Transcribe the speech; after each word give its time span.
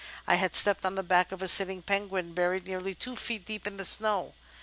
I 0.25 0.33
had 0.33 0.55
stepped 0.55 0.83
on 0.83 0.95
the 0.95 1.03
back 1.03 1.31
of 1.31 1.43
a 1.43 1.47
sitting 1.47 1.83
penguin— 1.83 2.33
buried 2.33 2.65
nearly 2.65 2.95
two 2.95 3.15
feet 3.15 3.45
deep 3.45 3.67
in 3.67 3.77
the 3.77 3.85
snow. 3.85 4.33